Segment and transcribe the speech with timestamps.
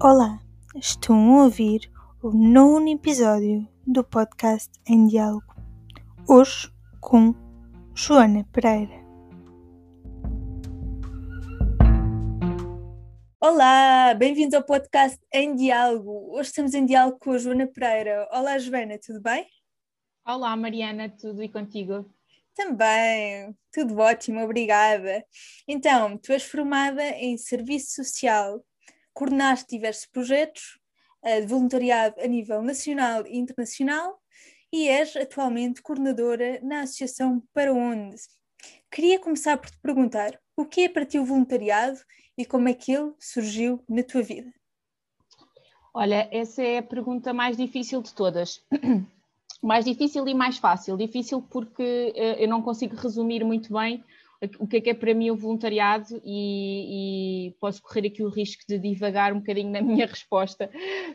[0.00, 0.40] Olá,
[0.76, 1.90] estão a ouvir
[2.22, 5.56] o nono episódio do podcast Em Diálogo.
[6.28, 7.34] Hoje com
[7.96, 8.94] Joana Pereira.
[13.40, 16.32] Olá, bem-vindos ao podcast Em Diálogo.
[16.32, 18.28] Hoje estamos em diálogo com a Joana Pereira.
[18.30, 19.48] Olá, Joana, tudo bem?
[20.24, 22.08] Olá, Mariana, tudo e contigo?
[22.54, 25.24] Também, tudo ótimo, obrigada.
[25.66, 28.64] Então, tu és formada em Serviço Social,
[29.18, 30.78] coordenaste diversos projetos
[31.24, 34.16] uh, de voluntariado a nível nacional e internacional
[34.72, 38.14] e és atualmente coordenadora na Associação Para Onde.
[38.88, 41.98] Queria começar por te perguntar o que é para ti o voluntariado
[42.36, 44.52] e como é que ele surgiu na tua vida?
[45.92, 48.64] Olha, essa é a pergunta mais difícil de todas.
[49.60, 50.96] mais difícil e mais fácil.
[50.96, 54.04] Difícil porque uh, eu não consigo resumir muito bem
[54.58, 56.30] o que é que é para mim o voluntariado e,
[57.58, 60.70] posso correr aqui o risco de divagar um bocadinho na minha resposta,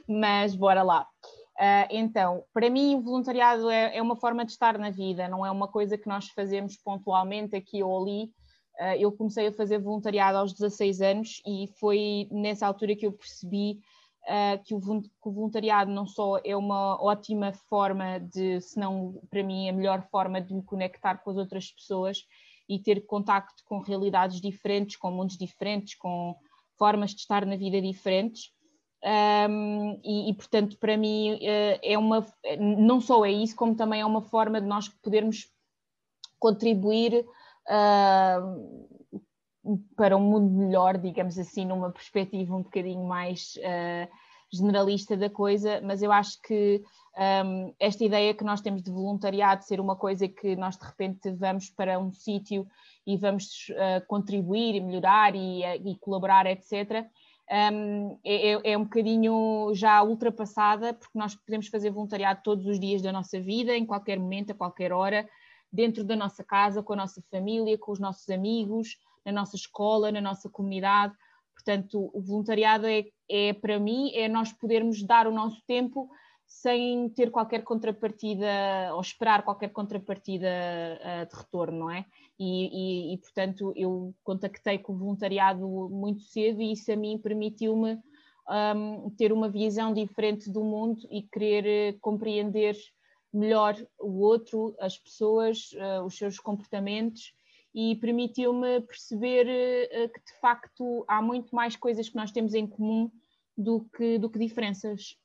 [0.07, 1.07] mas bora lá.
[1.55, 5.45] Uh, então, para mim o voluntariado é, é, uma forma de estar na vida, não
[5.45, 8.31] é uma coisa que nós fazemos pontualmente aqui ou ali.
[8.79, 13.11] Uh, eu comecei a fazer voluntariado aos 16 anos e foi nessa altura que eu
[13.11, 13.79] percebi
[14.23, 19.21] uh, que, o, que, o, voluntariado não só é uma ótima forma de, se não
[19.29, 22.25] para mim, a melhor forma de me conectar com as outras pessoas
[22.75, 26.35] e ter contacto com realidades diferentes, com mundos diferentes, com
[26.77, 28.51] formas de estar na vida diferentes.
[29.03, 32.25] Um, e, e, portanto, para mim, uh, é uma,
[32.57, 35.49] não só é isso, como também é uma forma de nós podermos
[36.39, 37.25] contribuir
[37.67, 38.87] uh,
[39.95, 44.09] para um mundo melhor, digamos assim, numa perspectiva um bocadinho mais uh,
[44.53, 46.83] generalista da coisa, mas eu acho que
[47.45, 51.31] um, esta ideia que nós temos de voluntariado ser uma coisa que nós de repente
[51.31, 52.67] vamos para um sítio
[53.05, 57.05] e vamos uh, contribuir e melhorar e, uh, e colaborar, etc.,
[57.51, 62.79] um, é, é, é, um bocadinho já ultrapassada, porque nós podemos fazer voluntariado todos os
[62.79, 65.27] dias da nossa vida, em qualquer momento, a qualquer hora,
[65.71, 70.11] dentro da nossa casa, com a nossa família, com os nossos amigos, na nossa escola,
[70.11, 71.13] na nossa comunidade.
[71.65, 76.09] Portanto, o voluntariado é, é para mim, é nós podermos dar o nosso tempo
[76.45, 78.45] sem ter qualquer contrapartida
[78.93, 82.05] ou esperar qualquer contrapartida uh, de retorno, não é?
[82.37, 87.17] E, e, e, portanto, eu contactei com o voluntariado muito cedo e isso a mim
[87.17, 87.97] permitiu-me
[88.75, 92.75] um, ter uma visão diferente do mundo e querer uh, compreender
[93.31, 97.33] melhor o outro, as pessoas, uh, os seus comportamentos
[97.73, 102.67] e permitiu-me perceber uh, que de facto há muito mais coisas que nós temos em
[102.67, 103.11] comum
[103.57, 105.17] do que, do que diferenças.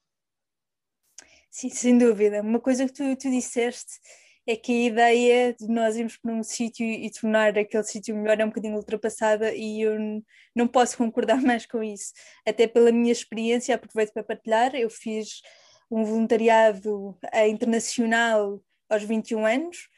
[1.51, 2.43] Sim, sem dúvida.
[2.43, 3.99] Uma coisa que tu, tu disseste
[4.47, 8.41] é que a ideia de nós irmos para um sítio e tornar aquele sítio melhor
[8.41, 10.23] é um bocadinho ultrapassada e eu
[10.55, 12.13] não posso concordar mais com isso.
[12.47, 15.43] Até pela minha experiência, aproveito para partilhar, eu fiz
[15.91, 19.89] um voluntariado internacional aos 21 anos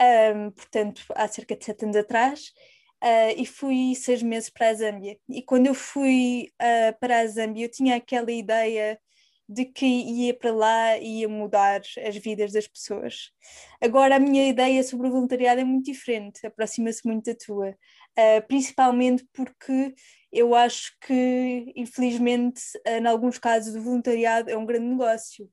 [0.00, 2.52] um, portanto, há cerca de sete anos atrás,
[3.02, 5.18] uh, e fui seis meses para a Zâmbia.
[5.28, 8.98] E quando eu fui uh, para a Zâmbia, eu tinha aquela ideia
[9.48, 13.30] de que ia para lá e ia mudar as vidas das pessoas.
[13.80, 18.46] Agora, a minha ideia sobre o voluntariado é muito diferente, aproxima-se muito da tua, uh,
[18.46, 19.94] principalmente porque
[20.30, 25.48] eu acho que, infelizmente, em alguns casos, o voluntariado é um grande negócio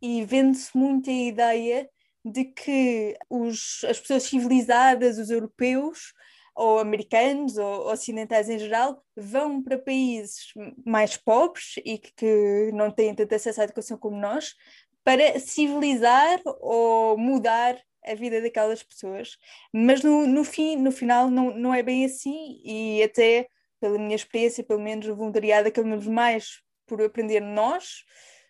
[0.00, 1.90] e vende-se muito a ideia
[2.24, 6.12] de que os, as pessoas civilizadas, os europeus,
[6.54, 10.52] ou americanos, ou ocidentais em geral, vão para países
[10.84, 14.54] mais pobres e que, não têm tanto acesso à educação como nós,
[15.02, 19.38] para civilizar ou mudar a vida daquelas pessoas.
[19.72, 23.48] Mas no, no, fim, no final não, não é bem assim, e até
[23.80, 28.04] pela minha experiência, pelo menos o voluntariado, acabamos mais por aprender nós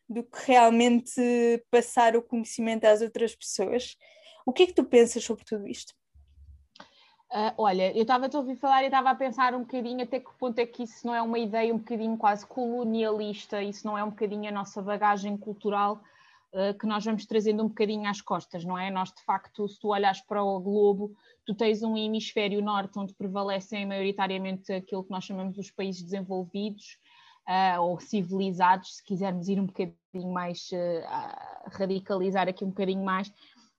[0.08, 1.20] do que realmente
[1.70, 3.96] passar o conhecimento às outras pessoas.
[4.44, 5.94] O que é que tu pensas sobre tudo isto?
[7.32, 10.30] Uh, olha, eu estava a ouvir falar e estava a pensar um bocadinho até que
[10.38, 14.04] ponto é que isso não é uma ideia um bocadinho quase colonialista, isso não é
[14.04, 16.02] um bocadinho a nossa bagagem cultural
[16.52, 18.90] uh, que nós vamos trazendo um bocadinho às costas, não é?
[18.90, 21.16] Nós, de facto, se tu olhas para o globo,
[21.46, 26.98] tu tens um hemisfério norte onde prevalecem maioritariamente aquilo que nós chamamos os países desenvolvidos,
[27.48, 33.32] uh, ou civilizados, se quisermos ir um bocadinho mais, uh, radicalizar aqui um bocadinho mais.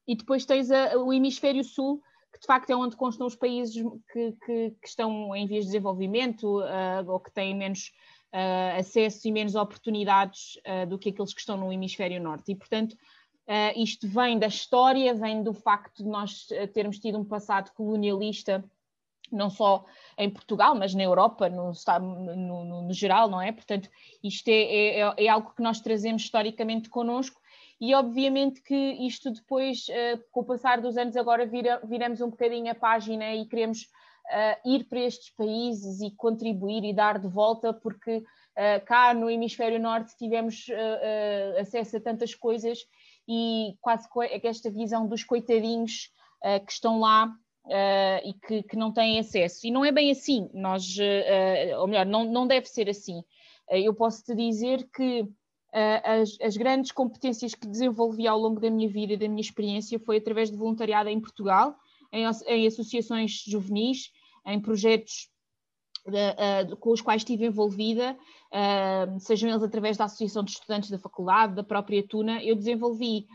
[0.07, 2.01] E depois tens a, o hemisfério sul,
[2.33, 3.75] que de facto é onde constam os países
[4.11, 7.91] que, que, que estão em vias de desenvolvimento uh, ou que têm menos
[8.33, 12.51] uh, acesso e menos oportunidades uh, do que aqueles que estão no hemisfério norte.
[12.51, 12.97] E, portanto,
[13.75, 18.63] isto vem da história, vem do facto de nós termos tido um passado colonialista
[19.35, 19.85] não só
[20.17, 23.51] em Portugal, mas na Europa, no, no, no, no geral, não é?
[23.51, 23.89] Portanto,
[24.23, 27.41] isto é, é, é, algo que nós trazemos historicamente connosco
[27.83, 28.75] e obviamente que
[29.05, 33.35] isto depois, uh, com o passar dos anos, agora vira, viramos um bocadinho a página
[33.35, 38.85] e queremos uh, ir para estes países e contribuir e dar de volta, porque uh,
[38.85, 40.67] cá no hemisfério norte tivemos
[41.59, 42.79] acesso a tantas coisas
[43.27, 46.09] e quase que esta visão dos coitadinhos
[46.65, 47.33] que estão lá
[47.65, 49.65] Uh, e que, que, não têm acesso.
[49.65, 53.19] E não é bem assim, nós, uh, ou melhor, não, não deve ser assim.
[53.69, 55.25] Uh, eu posso te dizer que
[56.03, 59.97] as, as, grandes competências que desenvolvi ao longo da minha vida e da minha experiência
[59.97, 61.75] foi através de voluntariado em Portugal,
[62.11, 64.11] em, em associações juvenis,
[64.45, 65.31] em projetos
[66.79, 68.15] com os quais estive envolvida,
[69.21, 73.25] sejam eles através da Associação de Estudantes da Faculdade, da própria Tuna, eu desenvolvi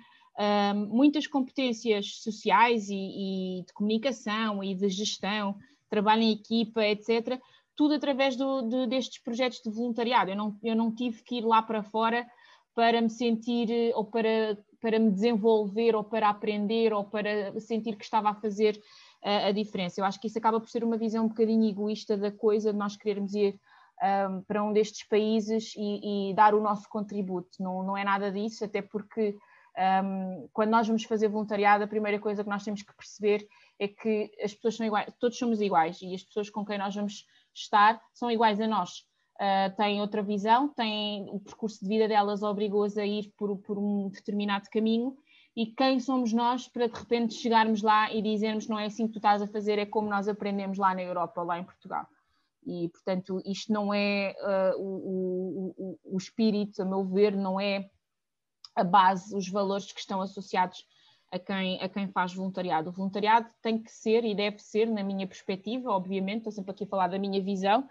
[0.88, 2.94] muitas competências sociais e,
[3.60, 5.56] e, de comunicação e de gestão,
[5.88, 7.40] trabalho em equipa, etc.,
[7.74, 10.30] tudo através do, de, destes projetos de voluntariado.
[10.30, 12.26] Eu não, eu não tive que ir lá para fora
[12.74, 18.04] para me sentir ou para, para me desenvolver ou para aprender ou para sentir que
[18.04, 18.80] estava a fazer
[19.24, 20.00] uh, a diferença.
[20.00, 22.78] Eu acho que isso acaba por ser uma visão um bocadinho egoísta da coisa, de
[22.78, 23.58] nós querermos ir
[24.00, 27.60] um, para um destes países e, e, dar o nosso contributo.
[27.60, 29.36] Não, não é nada disso, até porque
[29.78, 33.46] um, quando nós vamos fazer voluntariado, a primeira coisa que nós temos que perceber
[33.78, 36.94] é que as pessoas são iguais, todos somos iguais e as pessoas com quem nós
[36.94, 39.06] vamos estar são iguais a nós.
[39.36, 43.78] Uh, têm outra visão, têm o percurso de vida delas obrigou-as a ir por, por,
[43.78, 45.16] um determinado caminho
[45.54, 49.12] e quem somos nós para de repente chegarmos lá e dizermos não é assim que
[49.12, 52.04] tu estás a fazer, é como nós aprendemos lá na Europa ou lá em Portugal.
[52.66, 57.88] E, portanto, isto não é uh, o, o, o espírito, a meu ver, não é
[58.78, 60.86] a base, os valores que estão associados
[61.30, 62.90] a quem, a quem faz voluntariado.
[62.90, 66.84] O voluntariado tem que ser e deve ser, na minha perspectiva, obviamente, estou sempre aqui
[66.84, 67.88] a falar da minha visão,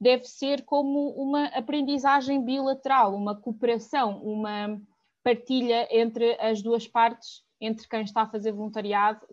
[0.00, 4.80] deve ser como uma aprendizagem bilateral, uma cooperação, uma
[5.24, 9.26] partilha entre as duas partes, entre quem está a fazer voluntariado,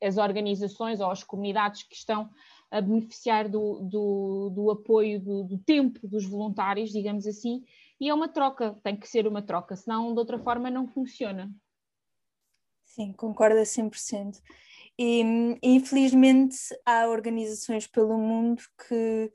[0.00, 2.30] as organizações ou as comunidades que estão
[2.70, 7.64] a beneficiar do, do, do apoio, do, do tempo dos voluntários, digamos assim,
[8.02, 11.48] e é uma troca, tem que ser uma troca, senão de outra forma não funciona.
[12.84, 14.40] Sim, concordo a 100%.
[14.98, 15.22] E
[15.62, 19.30] infelizmente há organizações pelo mundo que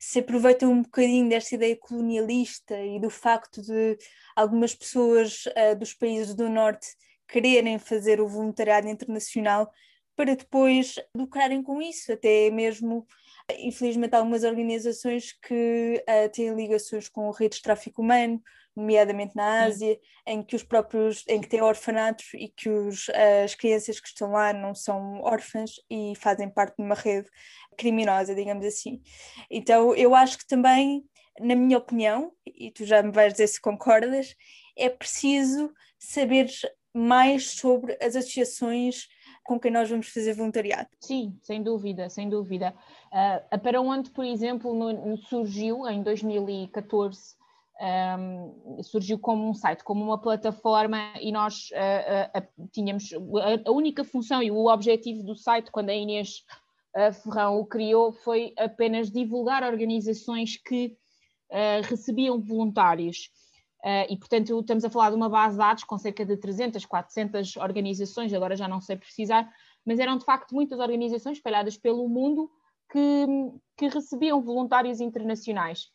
[0.00, 3.96] se aproveitam um bocadinho desta ideia colonialista e do facto de
[4.34, 6.88] algumas pessoas uh, dos países do norte
[7.28, 9.70] quererem fazer o voluntariado internacional
[10.16, 13.06] para depois lucrarem com isso, até mesmo
[13.56, 18.42] Infelizmente, há algumas organizações que uh, têm ligações com redes de tráfico humano,
[18.76, 20.00] nomeadamente na Ásia, Sim.
[20.26, 23.08] em que os próprios, em que têm orfanatos e que os,
[23.42, 27.28] as crianças que estão lá não são órfãs e fazem parte de uma rede
[27.76, 29.00] criminosa, digamos assim.
[29.50, 31.04] Então, eu acho que também,
[31.40, 34.34] na minha opinião, e tu já me vais dizer se concordas,
[34.76, 36.48] é preciso saber
[36.94, 39.08] mais sobre as associações
[39.48, 40.90] com quem nós vamos fazer voluntariado.
[41.00, 42.74] Sim, sem dúvida, sem dúvida.
[43.10, 47.34] Uh, a Para Onde, por exemplo, no, surgiu em 2014,
[47.80, 53.72] um, surgiu como um site, como uma plataforma e nós uh, uh, tínhamos a, a,
[53.72, 56.44] única função e o objetivo do site, quando a Inês
[57.22, 60.96] Ferrão o criou, foi apenas divulgar organizações que
[61.84, 63.30] recebiam voluntários.
[63.84, 66.84] Uh, e, portanto, estamos a falar de uma base de dados com cerca de 300,
[66.84, 69.48] 400 organizações, agora já não sei precisar,
[69.86, 72.50] mas eram de facto muitas organizações espalhadas pelo mundo
[72.90, 73.26] que,
[73.76, 75.90] que recebiam voluntários internacionais.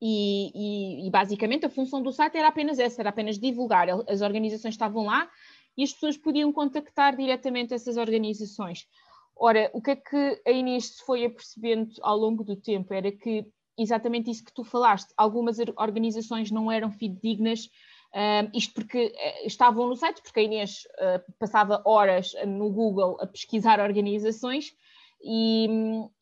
[0.00, 3.88] E, e, e, basicamente a função do site era apenas essa, era apenas divulgar.
[4.08, 5.28] As organizações estavam lá
[5.76, 8.86] e as pessoas podiam contactar diretamente essas organizações.
[9.34, 13.12] Ora, o que é que a Inês se foi apercebendo ao longo do tempo era
[13.12, 15.12] que exatamente isso que tu falaste.
[15.16, 17.66] Algumas organizações não eram fidedignas,
[18.14, 23.18] uh, isto porque uh, estavam no site, porque a Inês uh, passava horas no Google
[23.20, 24.74] a pesquisar organizações
[25.22, 25.68] e,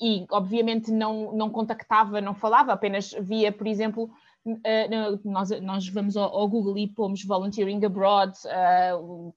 [0.01, 4.11] e, obviamente não, não contactava, não falava, apenas via, por exemplo,
[5.25, 8.33] nós, nós vamos ao, ao, Google e pomos Volunteering Abroad,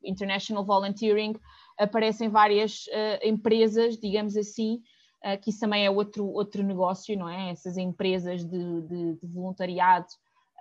[0.03, 1.35] International Volunteering,
[1.77, 2.85] aparecem várias
[3.23, 4.81] empresas, digamos assim,
[5.27, 7.51] uh, que isso também é outro, outro negócio, não é?
[7.51, 10.07] Essas empresas de, de, de voluntariado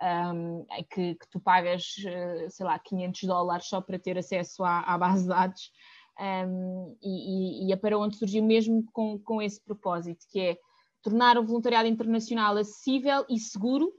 [0.01, 4.81] um, que, que, tu pagas, uh, sei lá, 500 dólares só para ter acesso à,
[4.81, 5.71] à base de dados.
[6.19, 10.57] Um, e, e, e é para onde surgiu mesmo com, com esse propósito, que é
[11.01, 13.93] tornar o voluntariado internacional acessível e seguro,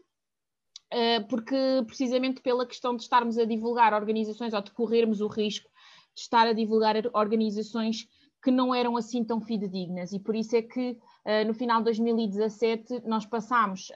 [0.92, 1.56] uh, porque
[1.87, 5.70] precisamente pela questão de estarmos a divulgar organizações ou de corrermos o risco
[6.14, 8.08] de estar a divulgar organizações
[8.42, 10.12] que não eram assim tão fidedignas.
[10.12, 13.90] E por isso é que uh, no final de 2017 nós passámos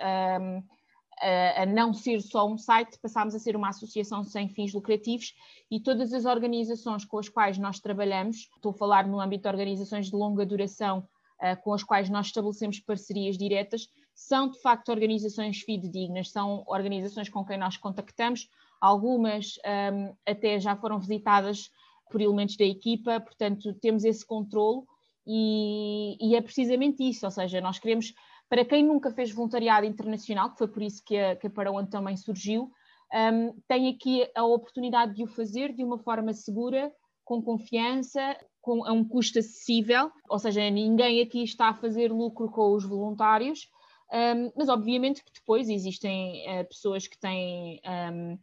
[1.23, 5.35] a, a não ser só um site, passámos a ser uma associação sem fins lucrativos
[5.71, 9.49] e todas as organizações com as quais nós trabalhamos, estou a falar no âmbito de
[9.49, 11.07] organizações de longa duração
[11.41, 17.29] uh, com as quais nós estabelecemos parcerias diretas, são de facto organizações fidedignas, são organizações
[17.29, 18.49] com quem nós contactamos,
[18.81, 19.59] algumas
[19.93, 21.71] um, até já foram visitadas
[22.12, 24.83] por elementos da equipa, portanto temos esse controle
[25.26, 28.12] e, e, é precisamente isso, ou seja, nós queremos,
[28.49, 31.88] para quem nunca fez voluntariado internacional, que foi por isso que a, que a Paraone
[31.88, 32.71] também surgiu,
[33.14, 36.92] um, tem aqui a oportunidade de o fazer de uma forma segura,
[37.25, 42.50] com confiança, com, a um custo acessível, ou seja, ninguém aqui está a fazer lucro
[42.50, 43.69] com os voluntários,
[44.12, 47.81] um, mas obviamente que depois existem uh, pessoas que têm
[48.12, 48.38] um,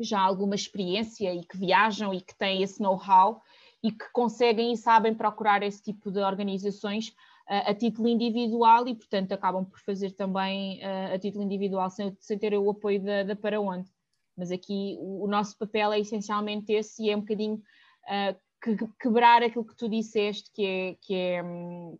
[0.00, 3.42] já alguma experiência e que viajam e que têm esse know-how
[3.82, 7.08] e que conseguem e sabem procurar esse tipo de organizações
[7.48, 12.16] uh, a título individual e, portanto, acabam por fazer também uh, a título individual sem,
[12.20, 13.88] sem ter o apoio da, da Para Onde.
[14.36, 18.76] Mas aqui o, o, nosso papel é essencialmente esse e é um bocadinho uh, que,
[19.00, 21.98] quebrar aquilo que tu disseste, que é, que é um,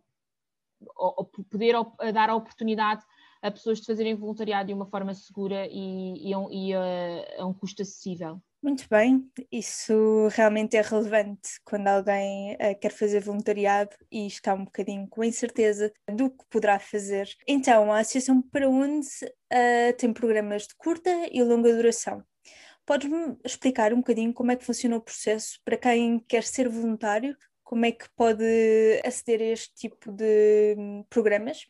[1.49, 1.75] poder
[2.13, 3.03] dar a oportunidade
[3.41, 7.53] a pessoas de fazerem voluntariado de uma forma segura e, e, e a, a um
[7.53, 8.41] custo acessível.
[8.61, 14.65] Muito bem, isso realmente é relevante quando alguém uh, quer fazer voluntariado e está um
[14.65, 17.29] bocadinho com incerteza do que poderá fazer.
[17.47, 22.21] Então, a Associação para onde uh, tem programas de curta e longa duração.
[22.85, 27.37] Podes-me explicar um bocadinho como é que funciona o processo para quem quer ser voluntário?
[27.63, 28.43] Como é que pode
[29.05, 31.65] aceder a este tipo de hum, programas?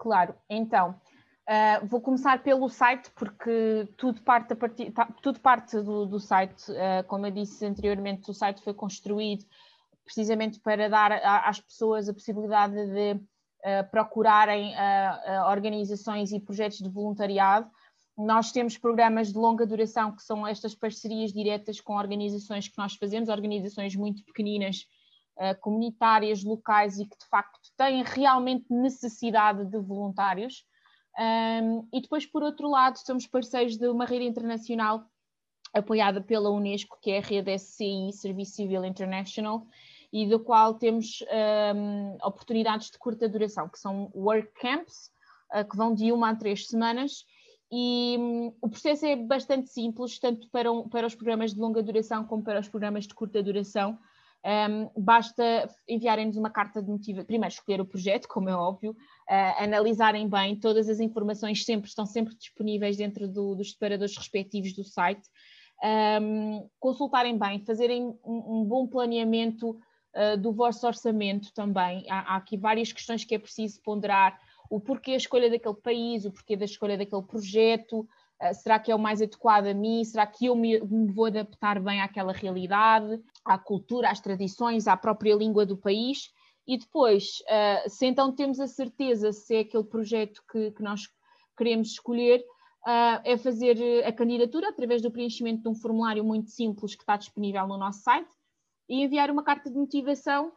[0.00, 0.98] Claro, então,
[1.46, 6.72] uh, vou começar pelo site, porque tudo parte, partir, tá, tudo parte do, do site.
[6.72, 9.44] Uh, como eu disse anteriormente, o site foi construído
[10.02, 11.12] precisamente para dar
[11.44, 14.72] às pessoas a possibilidade de uh, procurarem
[15.50, 17.70] organizações e projetos de voluntariado.
[18.16, 22.94] Nós temos programas de longa duração, que são estas parcerias diretas com organizações que nós
[22.94, 24.86] fazemos, organizações muito pequeninas
[25.60, 30.64] comunitárias, locais e que de facto têm realmente necessidade de voluntários.
[31.18, 35.04] Um, e depois, por outro lado, somos parceiros de uma rede internacional
[35.72, 39.66] apoiada pela Unesco, que é a rede SCI, Serviço Civil International,
[40.12, 41.24] e do qual temos
[41.74, 45.10] um, oportunidades de curta duração, que são work camps,
[45.54, 47.24] uh, que vão de uma a três semanas,
[47.70, 51.82] e um, o processo é bastante simples, tanto para, um, para os programas de longa
[51.82, 53.96] duração como para os programas de curta duração.
[54.42, 59.62] Um, basta enviarem-nos uma carta de motivação, primeiro escolher o projeto, como é óbvio, uh,
[59.62, 64.82] analisarem bem, todas as informações sempre estão sempre disponíveis dentro do, dos separadores respectivos do
[64.82, 65.28] site,
[66.22, 72.06] um, consultarem bem, fazerem um, um bom planeamento uh, do vosso orçamento também.
[72.08, 74.38] Há, há aqui várias questões que é preciso ponderar,
[74.70, 78.08] o porquê a escolha daquele país, o porquê da escolha daquele projeto,
[78.54, 80.04] será que é o mais adequado a mim?
[80.04, 83.20] Será que eu me, me, vou adaptar bem àquela realidade?
[83.44, 86.30] à cultura, às tradições, à própria língua do país.
[86.66, 91.02] E depois, uh, se então temos a certeza se é aquele projeto que, que nós
[91.56, 92.40] queremos escolher,
[92.86, 97.16] uh, é fazer a candidatura através do preenchimento de um formulário muito simples que está
[97.16, 98.30] disponível no nosso site
[98.88, 100.52] e enviar uma carta de motivação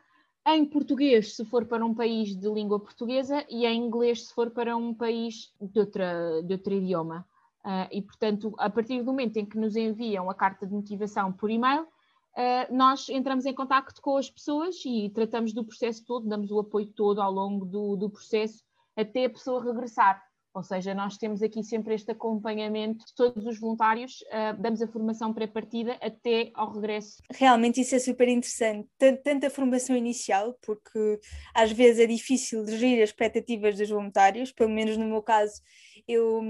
[0.46, 4.52] em português, se for para um país de língua portuguesa, e em inglês, se for
[4.52, 7.25] para um país de, outra, de outro idioma.
[7.65, 11.32] Uh, e, portanto, a partir do momento em que nos enviam a carta de motivação
[11.32, 16.27] por e-mail, uh, nós entramos em contato com as pessoas e tratamos do processo todo,
[16.27, 18.62] damos o apoio todo ao longo do, do processo
[18.98, 20.22] até a pessoa regressar.
[20.55, 24.88] Ou seja, nós temos aqui sempre este acompanhamento de todos os voluntários, uh, damos a
[24.88, 27.24] formação pré-partida até ao regresso.
[27.32, 31.20] Realmente isso é super interessante, tanto a formação inicial, porque
[31.55, 35.60] às vezes é difícil gerir as expectativas dos voluntários, pelo menos no meu caso,
[36.07, 36.41] eu,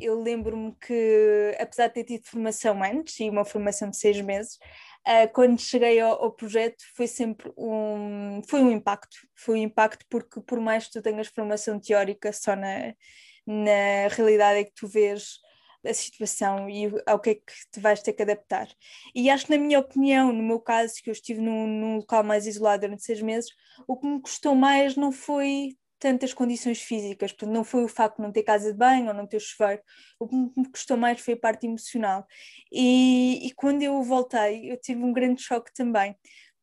[0.00, 4.56] eu lembro-me que, apesar de ter tido formação antes, e uma formação de seis meses,
[5.06, 10.04] uh, quando cheguei ao, ao, projeto foi sempre um, foi um impacto, foi um impacto
[10.08, 12.94] porque por mais que tu tenhas formação teórica só na,
[13.46, 15.38] na realidade é que tu vês
[15.86, 18.68] a situação e ao que é que te vais ter que adaptar.
[19.14, 22.24] E acho que, na minha opinião, no meu caso, que eu estive num, num local
[22.24, 23.50] mais isolado durante seis meses,
[23.86, 28.18] o que me custou mais não foi tantas condições físicas, portanto, não foi o facto
[28.18, 29.80] de não ter casa de banho ou não ter chuveiro,
[30.20, 32.26] o que me custou mais foi a parte emocional.
[32.70, 36.14] E, e quando eu voltei, eu tive um grande choque também,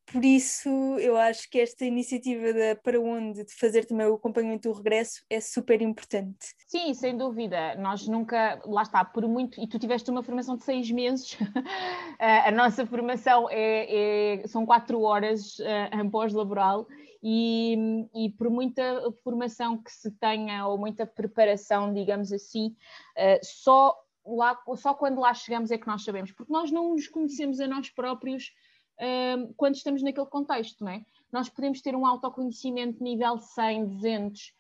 [0.06, 0.70] por isso
[1.00, 5.24] eu acho que esta iniciativa da Para Onde de fazer também o acompanhamento do regresso
[5.28, 6.38] é super importante.
[6.68, 7.74] Sim, sem dúvida.
[7.78, 11.36] Nós nunca, lá está, por muito, e tu tiveste uma formação de seis meses,
[12.20, 15.58] a nossa formação é, é, são quatro horas
[15.94, 16.86] em pós-laboral
[17.24, 22.76] e, e, por muita formação que se tenha ou muita preparação, digamos assim,
[23.18, 27.08] uh, só, lá, só quando lá chegamos é que nós sabemos, porque nós não nos
[27.08, 28.52] conhecemos a nós próprios
[28.98, 31.06] uh, quando estamos naquele contexto, não é?
[31.32, 34.54] Nós podemos ter um autoconhecimento nível 100, 200 uh,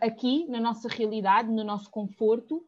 [0.00, 2.64] aqui, na nossa realidade, no nosso conforto,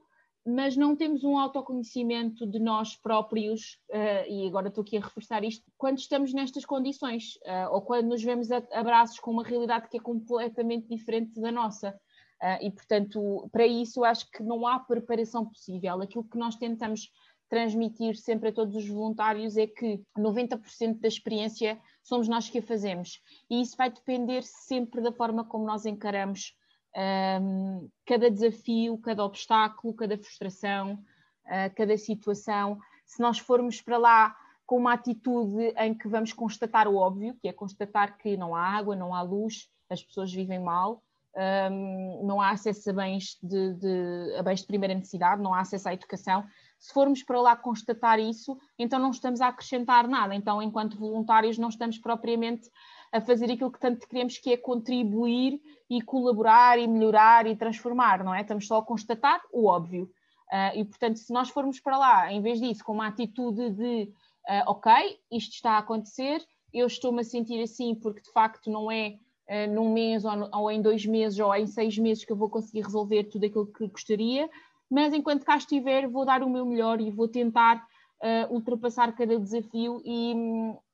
[0.47, 5.43] mas não temos um autoconhecimento de nós próprios, uh, e agora estou aqui a reforçar
[5.43, 9.97] isto, quando estamos nestas condições, uh, ou quando nos vemos abraços com uma realidade que
[9.97, 11.99] é completamente diferente da nossa.
[12.41, 16.01] Uh, e, portanto, para isso, acho que não há preparação possível.
[16.01, 17.11] Aquilo que nós tentamos
[17.49, 22.63] transmitir sempre a todos os voluntários é que 90% da experiência somos nós que a
[22.63, 23.21] fazemos.
[23.51, 26.55] E isso vai depender sempre da forma como nós encaramos
[26.97, 30.95] um, cada desafio, cada obstáculo, cada frustração,
[31.45, 32.79] uh, cada situação.
[33.05, 37.49] Se nós formos para lá com uma atitude em que vamos constatar o óbvio, que
[37.49, 41.03] é constatar que não há água, não há luz, as pessoas vivem mal,
[41.71, 45.61] um, não há acesso a bens de, de, a bens de primeira necessidade, não há
[45.61, 46.45] acesso à educação.
[46.79, 50.35] Se formos para lá constatar isso, então não estamos a acrescentar nada.
[50.35, 52.71] Então, enquanto voluntários, não estamos propriamente
[53.17, 58.23] a fazer aquilo que tanto queremos, que é contribuir e colaborar e melhorar e transformar,
[58.23, 58.43] não é?
[58.43, 60.11] Estamos só a constatar o óbvio.
[60.53, 64.05] Uh, e, portanto, se nós formos para lá, em vez disso, com uma atitude de
[64.49, 64.93] uh, ok,
[65.33, 69.17] isto está a acontecer, eu estou-me a sentir assim porque de facto não é
[69.49, 72.51] uh, num mês ou, ou, em dois meses ou em seis meses que eu vou
[72.51, 74.49] conseguir resolver tudo aquilo que gostaria,
[74.91, 77.85] mas enquanto cá estiver, vou dar o meu melhor e vou tentar
[78.49, 80.35] ultrapassar cada desafio e,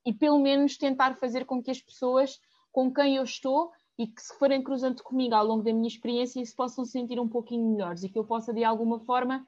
[0.05, 2.41] e pelo menos tentar fazer com que as pessoas
[2.73, 6.45] com quem eu estou e que se forem cruzando comigo ao longo da minha experiência
[6.45, 9.47] se possam sentir um pouquinho melhores e que eu possa de alguma forma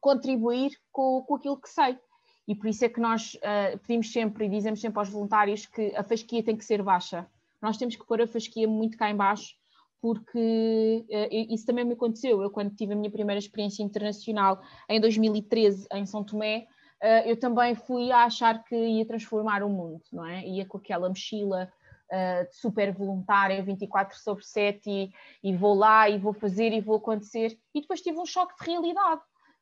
[0.00, 1.98] contribuir com, com aquilo que sei.
[2.46, 5.94] E por isso é que nós uh, pedimos sempre e dizemos sempre aos voluntários que
[5.96, 7.26] a fasquia tem que ser baixa.
[7.60, 9.56] Nós temos que pôr a fasquia muito cá em baixo,
[10.00, 12.40] porque uh, isso também me aconteceu.
[12.40, 16.68] Eu, quando tive a minha primeira experiência internacional em 2013 em São Tomé,
[17.02, 20.46] uh, eu também fui a achar que ia transformar o mundo, não é?
[20.46, 21.70] Ia com aquela mochila
[22.06, 26.96] uh, super voluntária, 24 sobre 7, e, e, vou lá e vou fazer e vou
[26.96, 27.58] acontecer.
[27.74, 29.20] E depois tive um choque de realidade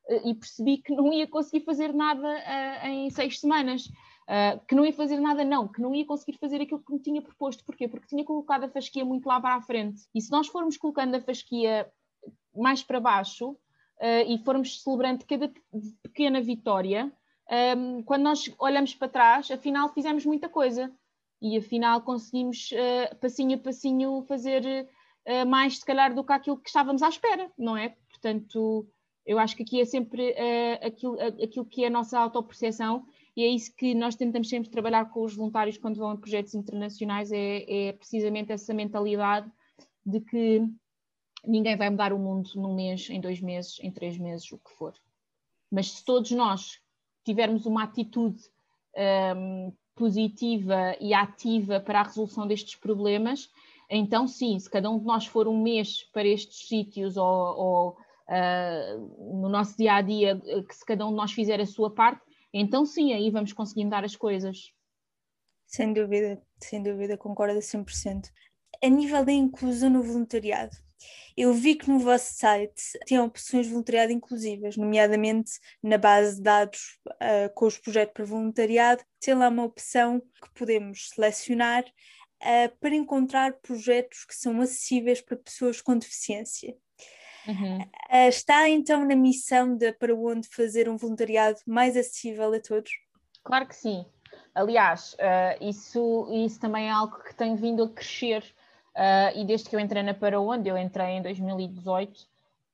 [0.09, 3.89] uh, e percebi que não ia conseguir fazer nada uh, em seis semanas.
[4.67, 7.21] que não ia fazer nada, não, que não ia conseguir fazer aquilo que me tinha
[7.21, 7.63] proposto.
[7.63, 7.87] Porquê?
[7.87, 10.01] Porque tinha colocado a fasquia muito lá para a frente.
[10.15, 11.87] E se nós formos colocando a fasquia
[12.55, 13.55] mais para baixo
[14.27, 15.53] e formos celebrando cada
[16.01, 17.13] pequena vitória,
[17.51, 20.91] um, quando nós olhamos para trás, afinal fizemos muita coisa
[21.41, 24.87] e afinal conseguimos uh, passinho a passinho fazer
[25.27, 27.95] uh, mais se calhar do que aquilo que estávamos à espera, não é?
[28.09, 28.87] Portanto,
[29.25, 33.05] eu acho que aqui é sempre uh, aquilo, aquilo que é a nossa autoperceção
[33.35, 36.55] e é isso que nós tentamos sempre trabalhar com os voluntários quando vão a projetos
[36.55, 39.51] internacionais, é, é precisamente essa mentalidade
[40.05, 40.61] de que
[41.45, 44.71] ninguém vai mudar o mundo num mês, em dois meses, em três meses, o que
[44.71, 44.93] for.
[45.69, 46.79] Mas se todos nós
[47.25, 48.41] tivermos uma atitude
[49.35, 53.49] um, positiva e ativa para a resolução destes problemas,
[53.89, 57.97] então sim, se cada um de nós for um mês para estes sítios ou, ou
[58.29, 61.93] uh, no nosso dia a dia, que se cada um de nós fizer a sua
[61.93, 62.21] parte,
[62.53, 64.71] então sim, aí vamos conseguir mudar as coisas.
[65.67, 68.31] Sem dúvida, sem dúvida, concordo a 100%.
[68.83, 70.75] A nível da inclusão no voluntariado,
[71.37, 75.51] eu vi que no vosso site tem opções de voluntariado inclusivas, nomeadamente
[75.83, 80.49] na base de dados uh, com os projetos para voluntariado, tem lá uma opção que
[80.53, 86.75] podemos selecionar uh, para encontrar projetos que são acessíveis para pessoas com deficiência.
[87.47, 87.81] Uhum.
[87.81, 92.91] Uh, está então na missão de para onde fazer um voluntariado mais acessível a todos?
[93.43, 94.05] Claro que sim.
[94.53, 95.15] Aliás,
[95.61, 98.41] isso, isso também é algo que tem vindo a crescer
[98.95, 102.23] Uh, e desde que eu entrei na Para Onde, eu entrei em 2018, uh,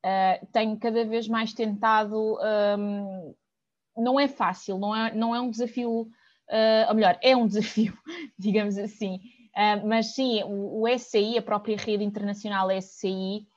[0.03, 2.37] ah, tenho cada vez mais tentado.
[2.77, 3.33] Um,
[3.97, 7.97] não é fácil, não é, não é um desafio, uh, ou melhor, é um desafio,
[8.37, 9.15] digamos assim.
[9.55, 13.47] Uh, mas sim, o, o SCI, a própria rede internacional SCI,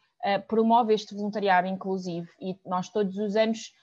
[0.49, 3.75] promove este voluntariado inclusivo e nós todos os anos,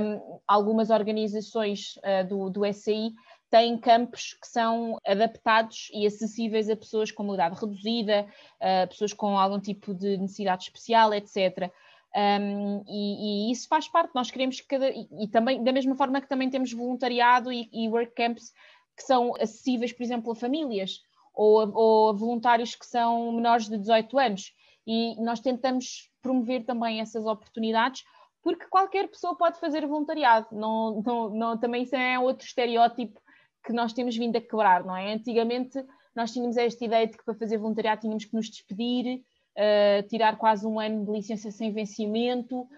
[0.00, 1.98] um, algumas organizações
[2.30, 3.12] do, do SCI
[3.52, 8.26] têm campos que são adaptados e acessíveis a pessoas com mobilidade reduzida,
[8.58, 11.70] a pessoas com algum tipo de necessidade especial, etc.
[12.16, 14.88] Um, e, e, isso faz parte, nós queremos que cada.
[14.88, 18.54] E, e, também, da mesma forma que também temos voluntariado e, e work camps
[18.96, 21.02] que são acessíveis, por exemplo, a famílias
[21.34, 24.54] ou a, ou a voluntários que são menores de 18 anos.
[24.86, 28.02] E nós tentamos promover também essas oportunidades,
[28.42, 30.48] porque qualquer pessoa pode fazer voluntariado.
[30.52, 33.20] Não, não, não, também isso é outro estereótipo
[33.64, 35.12] que nós temos vindo a quebrar, não é?
[35.12, 39.22] Antigamente nós tínhamos esta ideia de que para fazer voluntariado tínhamos que nos despedir,
[39.56, 42.68] uh, tirar quase um ano de licença sem vencimento, uh,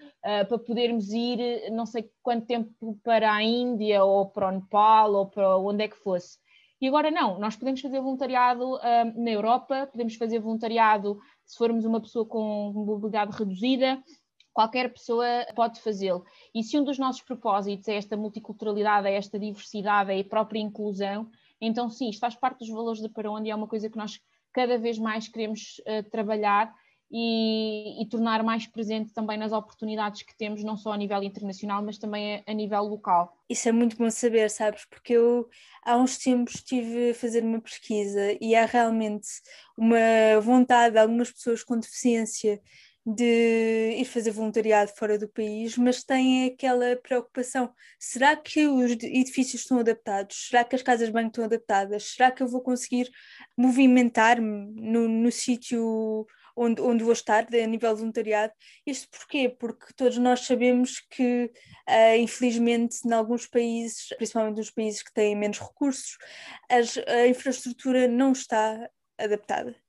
[0.48, 5.26] para podermos ir não sei quanto tempo para a Índia ou para o Nepal ou
[5.26, 6.38] para onde é que fosse.
[6.80, 8.80] E agora não, nós podemos fazer voluntariado uh,
[9.16, 14.02] na Europa, podemos fazer voluntariado se formos uma pessoa com mobilidade reduzida,
[14.54, 16.24] qualquer pessoa pode fazê-lo.
[16.54, 20.60] E se um dos nossos propósitos é esta multiculturalidade, é esta diversidade, é a própria
[20.60, 21.28] inclusão,
[21.60, 23.98] então sim, isto faz parte dos valores da Para Onde e é uma coisa que
[23.98, 24.20] nós
[24.52, 26.72] cada vez mais queremos uh, trabalhar
[27.10, 31.82] e, e, tornar mais presente também nas oportunidades que temos, não só a nível internacional,
[31.82, 33.36] mas também a, a, nível local.
[33.48, 34.84] Isso é muito bom saber, sabes?
[34.86, 35.48] Porque eu
[35.84, 39.28] há uns tempos estive a fazer uma pesquisa e há realmente
[39.76, 42.60] uma vontade de algumas pessoas com deficiência
[43.06, 49.62] de ir fazer voluntariado fora do país, mas têm aquela preocupação: será que os edifícios
[49.62, 50.48] estão adaptados?
[50.48, 52.14] Será que as casas de banho estão adaptadas?
[52.14, 53.10] Será que eu vou conseguir
[53.56, 58.52] movimentar-me no, no sítio onde, onde vou estar a nível voluntariado?
[58.86, 59.48] Isto porquê?
[59.48, 61.50] Porque todos nós sabemos que,
[61.88, 66.16] uh, infelizmente, em alguns países, principalmente nos países que têm menos recursos,
[66.70, 68.88] as, a infraestrutura não está
[69.18, 69.83] adaptada.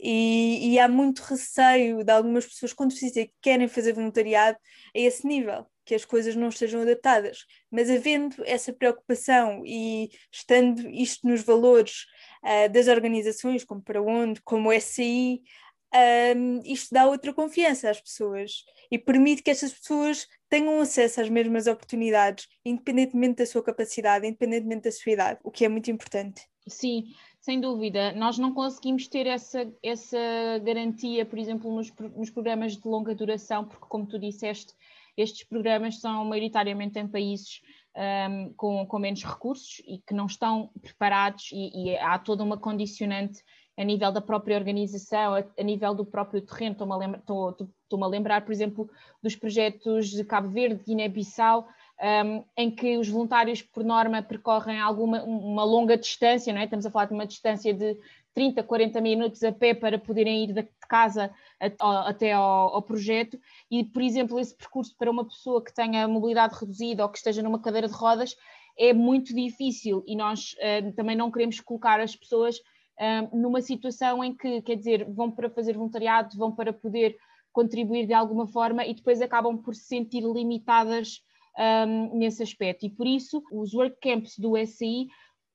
[0.00, 4.56] E, e, há muito receio de algumas pessoas com deficiência que querem fazer voluntariado
[4.94, 7.44] a esse nível, que as coisas não estejam adaptadas.
[7.70, 12.04] Mas havendo essa preocupação e estando isto nos valores
[12.44, 15.42] uh, das organizações, como para onde, como o SCI,
[16.36, 21.28] um, isto dá outra confiança às pessoas e permite que estas pessoas tenham acesso às
[21.28, 26.42] mesmas oportunidades, independentemente da sua capacidade, independentemente da sua idade, o que é muito importante.
[26.68, 27.04] Sim,
[27.48, 28.12] sem dúvida.
[28.12, 30.18] Nós não conseguimos ter essa, essa
[30.62, 34.74] garantia, por exemplo, nos, nos programas de longa duração, porque, como tu disseste,
[35.16, 37.62] estes programas são maioritariamente em países
[37.96, 42.58] um, com, com, menos recursos e que não estão preparados, e, e, há toda uma
[42.58, 43.42] condicionante
[43.78, 46.72] a nível da própria organização, a, a nível do próprio terreno.
[46.72, 48.90] Estou-me a, lembra, estou, estou a lembrar, por exemplo,
[49.22, 51.66] dos projetos de Cabo Verde, Guiné-Bissau,
[52.00, 56.64] um, em que os voluntários, por norma, percorrem alguma, uma longa distância, não é?
[56.64, 57.98] Estamos a falar de uma distância de
[58.34, 63.38] 30, 40 minutos a pé para poderem ir de casa até ao, ao, projeto
[63.70, 67.42] e, por exemplo, esse percurso para uma pessoa que tenha mobilidade reduzida ou que esteja
[67.42, 68.36] numa cadeira de rodas
[68.78, 70.54] é muito difícil e nós
[70.94, 72.60] também não queremos colocar as pessoas
[73.32, 77.16] numa situação em que, quer dizer, vão para fazer voluntariado, vão para poder
[77.52, 81.22] contribuir de alguma forma e depois acabam por se sentir limitadas
[81.58, 82.86] um, nesse aspecto.
[82.86, 85.08] E por isso, os workcamps do SI,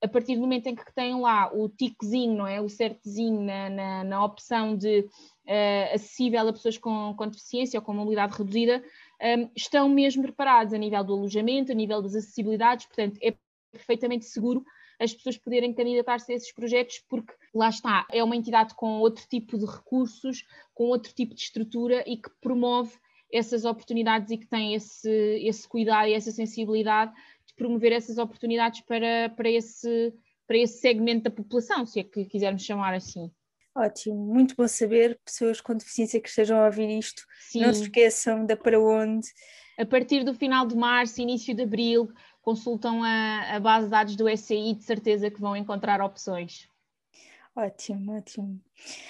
[0.04, 2.60] a partir do momento em que têm lá o tiquezinho, não é?
[2.60, 7.86] O certezinho na, na, na opção de uh, acessível a pessoas com, com deficiência ou
[7.86, 8.84] com mobilidade reduzida,
[9.22, 13.34] um, estão mesmo preparados a nível do alojamento, a nível das acessibilidades, portanto, é
[13.72, 14.64] perfeitamente seguro
[15.00, 19.26] as pessoas poderem candidatar-se a esses projetos, porque lá está, é uma entidade com outro
[19.28, 22.94] tipo de recursos, com outro tipo de estrutura e que promove
[23.34, 25.10] essas oportunidades e que têm esse,
[25.44, 27.12] esse cuidado e essa sensibilidade
[27.48, 30.14] de promover essas oportunidades para, para, esse,
[30.48, 33.32] para esse segmento da população, se é que quisermos chamar assim.
[33.76, 37.62] Ótimo, muito bom saber, pessoas com deficiência que estejam a ouvir isto, Sim.
[37.62, 39.28] não se esqueçam da para onde.
[39.80, 42.08] A partir do final de março, início de abril,
[42.44, 46.68] consultam a, a base de dados do SCI, de certeza que vão encontrar opções.
[47.56, 48.62] Ótimo, ótimo.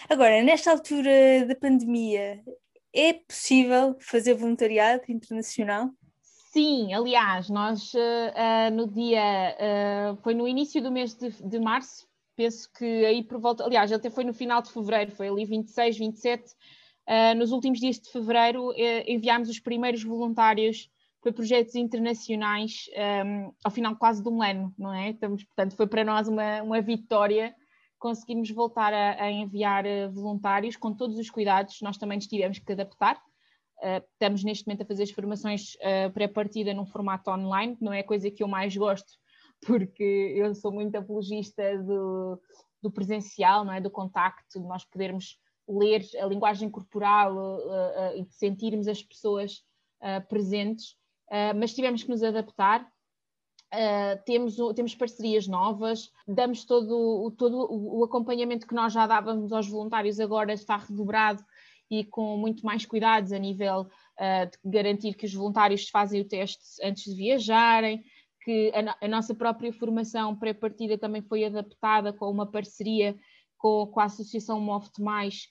[0.10, 2.42] Agora, nesta altura da pandemia,
[2.94, 5.90] é possível fazer voluntariado internacional?
[6.22, 12.08] Sim, aliás, nós uh, no dia, uh, foi no início do mês de, de, março,
[12.36, 15.98] penso que aí por volta, aliás, até foi no final de fevereiro, foi ali 26,
[15.98, 18.72] 27, uh, nos últimos dias de fevereiro
[19.08, 20.92] enviámos os primeiros voluntários
[21.24, 22.86] para projetos internacionais
[23.26, 25.12] um, ao final quase de um ano, não é?
[25.12, 27.56] Estamos, portanto, foi para nós uma, uma vitória
[28.04, 32.60] conseguimos voltar a, a, enviar eh, voluntários com todos os cuidados, nós também nos tivemos
[32.60, 33.16] que adaptar.
[33.78, 38.02] Uh, estamos neste momento a fazer as formações uh, pré-partida num formato online, não é
[38.02, 39.14] a coisa que eu mais gosto,
[39.66, 40.04] porque
[40.36, 42.42] eu sou muito apologista do,
[42.82, 43.80] do presencial, não é?
[43.80, 49.64] do contacto, de nós podermos ler a linguagem corporal uh, e sentirmos as pessoas
[50.28, 50.98] presentes,
[51.56, 52.86] mas tivemos que nos adaptar
[53.74, 59.68] Uh, temos, temos parcerias novas, damos todo, todo o acompanhamento que nós já dávamos aos
[59.68, 61.44] voluntários, agora está redobrado
[61.90, 66.28] e com muito mais cuidados a nível uh, de garantir que os voluntários fazem o
[66.28, 68.04] teste antes de viajarem,
[68.44, 73.18] que a, a nossa própria formação pré-partida também foi adaptada com uma parceria
[73.58, 75.48] com, com a Associação Move-te Mais,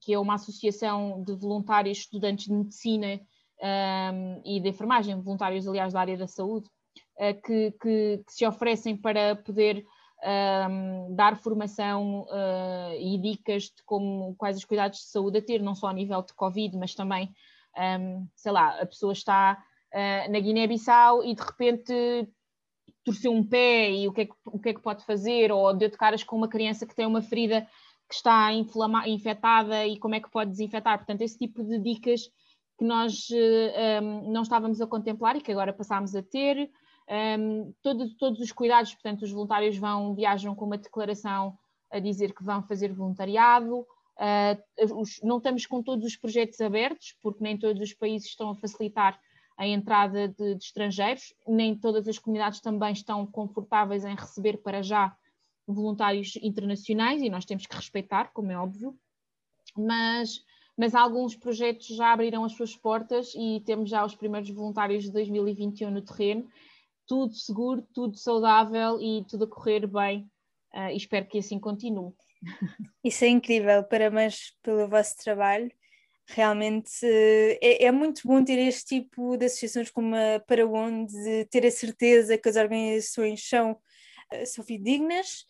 [0.00, 3.20] que é uma associação de voluntários estudantes de medicina
[3.60, 6.68] um, e de enfermagem, voluntários, aliás, da área da saúde,
[7.44, 9.84] que, que, que, se oferecem para poder
[10.24, 15.62] um, dar formação uh, e dicas de como, quais os cuidados de saúde a ter,
[15.62, 17.32] não só a nível de Covid, mas também,
[18.00, 22.28] um, sei lá, a pessoa está uh, na Guiné-Bissau e de repente
[23.04, 25.74] torceu um pé e o que, é que, o que é que pode fazer, ou
[25.74, 27.66] deu de caras com uma criança que tem uma ferida
[28.08, 30.98] que está inflama, infectada e como é que pode desinfetar.
[30.98, 32.22] Portanto, esse tipo de dicas
[32.78, 33.28] que nós
[34.02, 36.70] um, não estávamos a contemplar e que agora passámos a ter.
[37.08, 41.56] Um, todo, todos os cuidados, portanto, os voluntários vão, viajam com uma declaração
[41.90, 43.80] a dizer que vão fazer voluntariado.
[43.80, 48.50] Uh, os, não estamos com todos os projetos abertos, porque nem todos os países estão
[48.50, 49.18] a facilitar
[49.56, 54.82] a entrada de, de estrangeiros, nem todas as comunidades também estão confortáveis em receber para
[54.82, 55.16] já
[55.66, 58.96] voluntários internacionais e nós temos que respeitar, como é óbvio,
[59.76, 60.40] mas,
[60.76, 65.12] mas alguns projetos já abriram as suas portas e temos já os primeiros voluntários de
[65.12, 66.48] 2021 no terreno,
[67.06, 70.30] tudo seguro, tudo saudável e tudo a correr bem
[70.74, 72.12] uh, e espero que assim continue.
[73.02, 75.70] Isso é incrível, parabéns pelo vosso trabalho.
[76.26, 81.66] Realmente é, é, muito bom ter este tipo de associações como a Para Onde, ter
[81.66, 83.78] a certeza que as organizações são
[84.30, 85.44] eh, são fidedignas,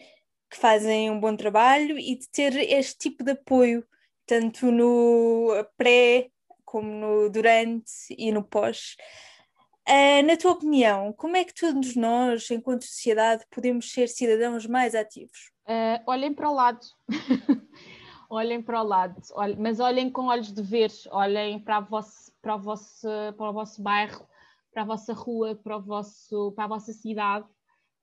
[0.50, 3.86] que fazem um bom trabalho e de ter este tipo de apoio,
[4.26, 6.30] tanto no pré,
[6.64, 8.96] como no durante e no pós.
[9.88, 14.94] Uh, na tua opinião, como é que todos nós, enquanto sociedade, podemos ser cidadãos mais
[14.94, 15.52] ativos?
[15.66, 16.80] Uh, olhem para o lado.
[18.30, 22.56] olhem para o lado, olhem, mas olhem com olhos de ver, olhem para, vosso, para,
[22.56, 24.26] o vosso, para o vosso bairro,
[24.72, 27.46] para a vossa rua, para, o vosso, para a vossa cidade.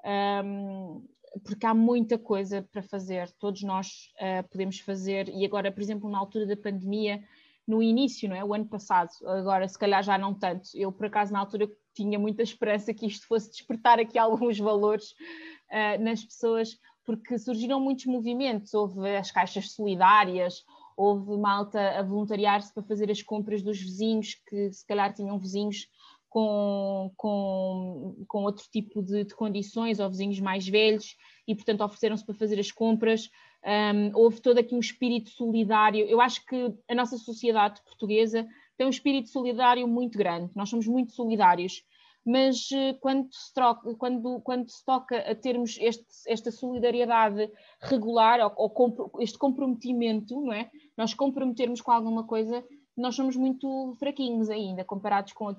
[0.05, 1.05] Um,
[1.43, 6.09] porque há muita coisa para fazer, todos nós uh, podemos fazer, e agora, por exemplo,
[6.09, 7.23] na altura da pandemia,
[7.67, 8.43] no início, não é?
[8.43, 10.69] O ano passado, agora se calhar já não tanto.
[10.73, 15.11] Eu, por acaso, na altura tinha muita esperança que isto fosse despertar aqui alguns valores
[15.11, 20.63] uh, nas pessoas, porque surgiram muitos movimentos, houve as caixas solidárias,
[20.95, 25.87] houve malta a voluntariar-se para fazer as compras dos vizinhos, que se calhar tinham vizinhos
[26.29, 32.25] com, com, com outro tipo de, de, condições, ou vizinhos mais velhos, e portanto ofereceram-se
[32.25, 33.29] para fazer as compras.
[33.63, 36.05] Um, houve todo aqui um espírito solidário.
[36.05, 40.87] Eu acho que a nossa sociedade portuguesa tem um espírito solidário muito grande, nós somos
[40.87, 41.83] muito solidários,
[42.25, 48.39] mas eh, quando se, troca, quando, quando se toca a termos este, esta solidariedade regular,
[48.57, 50.69] ou, ou este comprometimento, não é?
[50.97, 52.63] nós comprometermos com alguma coisa,
[52.95, 55.53] nós somos muito fraquinhos ainda comparados com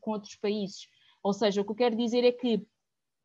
[0.00, 0.88] com outros países.
[1.22, 2.66] Ou seja, o que eu quero dizer é que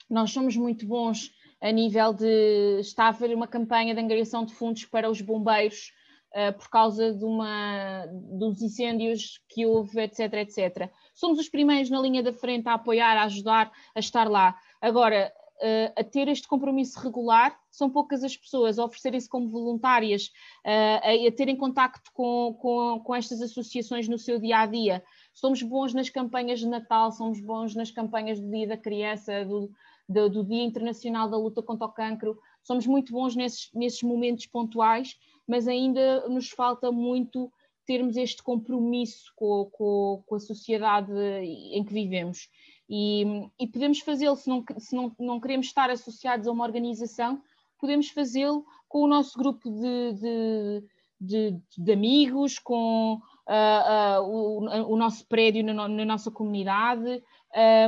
[0.09, 1.31] nós somos muito bons
[1.63, 2.79] a nível de.
[2.81, 5.93] Está a haver uma campanha de angariação de fundos para os bombeiros
[6.35, 8.05] uh, por causa de uma,
[8.37, 10.91] dos incêndios que houve, etc, etc.
[11.13, 14.57] Somos os primeiros na linha da frente a apoiar, a ajudar, a estar lá.
[14.81, 20.25] Agora, uh, a ter este compromisso regular, são poucas as pessoas a oferecerem-se como voluntárias,
[20.65, 25.01] uh, a, a terem contacto com, com, com estas associações no seu dia a dia.
[25.33, 29.71] Somos bons nas campanhas de Natal, somos bons nas campanhas do Dia da Criança, do,
[30.07, 34.45] do, do Dia Internacional da Luta contra o Cancro, somos muito bons nesses, nesses momentos
[34.45, 37.51] pontuais, mas ainda nos falta muito
[37.85, 41.11] termos este compromisso com, com, com a sociedade
[41.41, 42.49] em que vivemos.
[42.89, 47.41] E, e podemos fazê-lo, se, não, se não, não queremos estar associados a uma organização,
[47.79, 50.83] podemos fazê-lo com o nosso grupo de, de,
[51.19, 57.23] de, de amigos, com uh, uh, o, o, nosso prédio na, na nossa comunidade.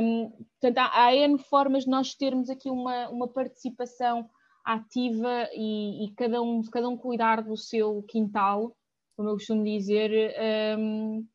[0.02, 4.28] Um, portanto, há, há N formas de nós termos aqui uma, uma participação
[4.64, 8.76] ativa e, e, cada, um, cada um cuidar do seu quintal,
[9.16, 10.34] como eu costumo dizer,
[10.78, 11.26] um,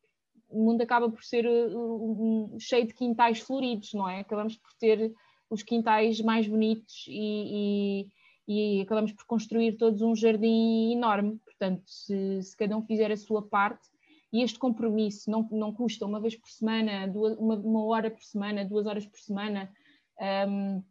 [0.48, 4.20] o mundo acaba por ser uh, um, cheio de quintais floridos, não é?
[4.20, 5.12] Acabamos por ter
[5.48, 8.06] os quintais mais bonitos e,
[8.46, 11.38] e, e acabamos por construir todos um jardim enorme.
[11.44, 13.88] Portanto, se, se, cada um fizer a sua parte,
[14.32, 18.22] e este compromisso não, não custa uma vez por semana, duas, uma, uma hora por
[18.22, 19.72] semana, duas horas por semana,
[20.48, 20.82] um,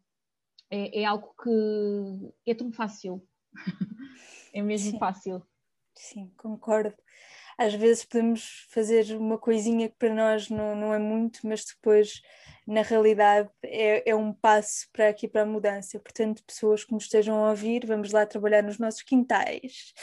[0.69, 3.25] é, é, algo que é tão fácil.
[4.53, 4.99] é mesmo Sim.
[4.99, 5.41] fácil.
[5.95, 6.95] Sim, concordo
[7.61, 12.21] às vezes podemos fazer uma coisinha que para nós não, não é muito, mas depois,
[12.65, 15.99] na realidade, é, é um passo para aqui para a mudança.
[15.99, 19.93] Portanto, pessoas que nos estejam a ouvir, vamos lá trabalhar nos nossos quintais.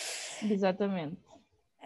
[0.40, 1.16] Exatamente.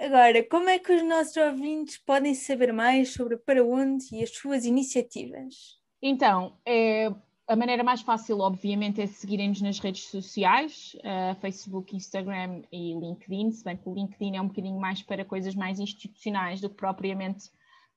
[0.03, 4.31] Agora, como é que os nossos ouvintes podem saber mais sobre Para Onde e as
[4.31, 5.81] suas iniciativas?
[6.03, 7.09] Então, é,
[7.47, 13.53] a maneira mais fácil, obviamente, é seguirem-nos nas redes sociais, uh, Facebook, Instagram e LinkedIn,
[13.53, 16.75] se bem que o LinkedIn é um bocadinho mais para coisas mais institucionais do que
[16.75, 17.49] propriamente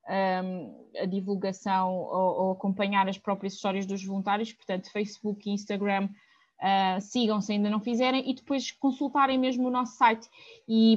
[0.08, 6.10] um, a divulgação ou, ou, acompanhar as próprias histórias dos voluntários, portanto, Facebook e Instagram
[6.62, 10.28] uh, sigam se ainda não fizerem e depois consultarem mesmo o nosso site.
[10.68, 10.96] E,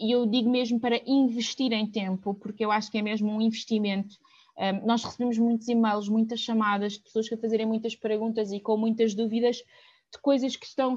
[0.00, 3.40] e eu digo mesmo para investir em tempo, porque eu acho que é mesmo um
[3.40, 4.16] investimento
[4.60, 9.14] um, nós recebemos muitos e-mails, muitas chamadas pessoas que fazerem muitas perguntas e com muitas
[9.14, 10.94] dúvidas de coisas que estão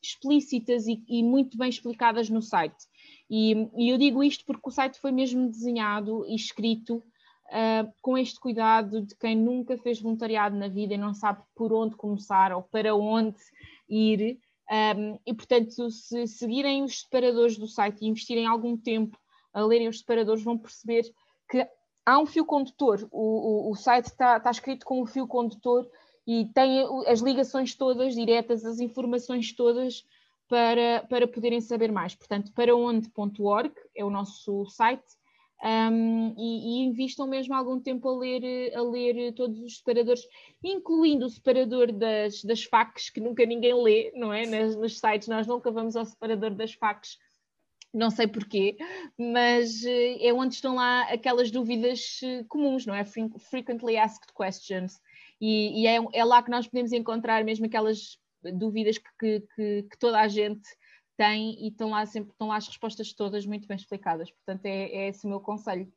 [0.00, 2.86] explícitas e, e muito bem explicadas no site.
[3.28, 7.02] E, e, eu digo isto porque o site foi mesmo desenhado e escrito
[7.52, 11.72] uh, com este cuidado de quem nunca fez voluntariado na vida e não sabe por
[11.72, 13.36] onde começar ou para onde
[13.88, 14.38] ir.
[14.70, 19.18] Um, e, portanto, se seguirem os separadores do site e investirem algum tempo
[19.52, 21.02] a lerem os separadores, vão perceber
[21.50, 21.66] que
[22.06, 25.86] há um fio condutor, o, o, o site está, está escrito com um fio condutor
[26.26, 30.06] e tem as ligações todas diretas, as informações todas
[30.48, 32.14] para, para poderem saber mais.
[32.14, 35.04] Portanto, para onde.org é o nosso site
[35.62, 40.22] um, e, e, invistam mesmo algum tempo a ler, a ler todos os separadores,
[40.62, 44.44] incluindo o separador das, das FAQs, que nunca ninguém lê, não é?
[44.44, 47.16] Nos, nos sites, nós nunca vamos ao separador das FAQs
[47.94, 48.76] não sei porquê,
[49.18, 53.04] mas eh, é onde estão lá aquelas dúvidas eh, comuns, não é?
[53.04, 54.98] Frequently asked questions.
[55.40, 58.18] E, e é, é, lá que nós podemos encontrar mesmo aquelas
[58.54, 60.62] dúvidas que, que, que, toda a gente
[61.22, 64.28] tem e estão lá sempre estão lá as respostas todas muito bem explicadas.
[64.32, 65.92] Portanto, é, é esse o meu conselho.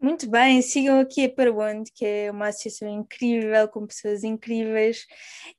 [0.00, 5.06] Muito bem, sigam aqui a Parawand, que é uma associação incrível, com pessoas incríveis,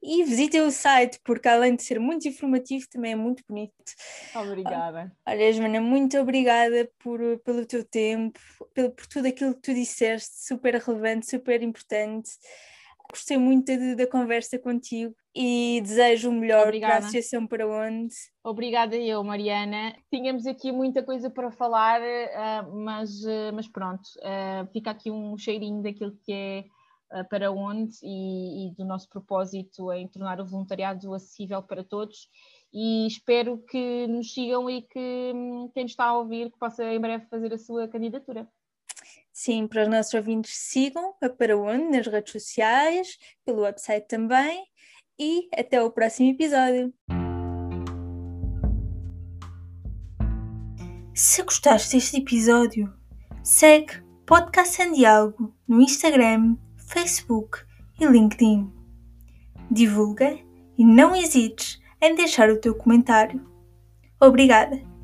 [0.04, 3.74] e visitem o site, porque além de ser muito informativo, também é muito bonito.
[4.36, 5.12] Obrigada.
[5.26, 8.40] Olha, Joana, muito obrigada por, pelo teu tempo,
[8.76, 12.30] por, por tudo aquilo que tu disseste, super relevante, super importante.
[13.10, 16.94] Gostei muito da conversa contigo e desejo o melhor Obrigada.
[16.94, 18.16] para a Associação para onde.
[18.42, 19.94] Obrigada eu, Mariana.
[20.10, 25.38] Tínhamos aqui muita coisa para falar, uh, mas, uh, mas pronto, uh, fica aqui um
[25.38, 26.64] cheirinho daquilo que é
[27.30, 32.28] para onde e, e, do nosso propósito em tornar o voluntariado acessível para todos.
[32.74, 37.00] E espero que nos sigam e que um, quem está a ouvir que possa em
[37.00, 38.48] breve fazer a sua candidatura.
[39.32, 44.66] Sim, para os nossos ouvintes, sigam a Para Onde nas redes sociais, pelo website também
[45.20, 46.94] e até o próximo episódio.
[51.14, 52.94] Se gostaste deste episódio,
[53.42, 57.60] segue Podcast Sem Diálogo no Instagram, Facebook
[58.00, 58.70] e LinkedIn.
[59.72, 60.38] Divulga
[60.78, 63.42] e não hesites em deixar o teu comentário.
[64.20, 64.95] Obrigada!